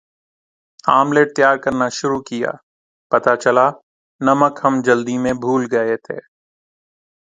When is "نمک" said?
4.21-4.55